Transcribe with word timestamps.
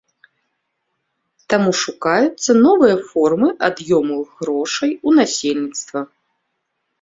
Таму 1.53 1.71
шукаюцца 1.81 2.51
новыя 2.65 2.95
формы 3.11 3.49
ад'ёму 3.69 4.17
грошай 4.41 4.91
у 5.07 5.15
насельніцтва. 5.21 5.99